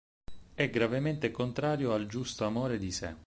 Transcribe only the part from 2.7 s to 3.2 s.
di sé.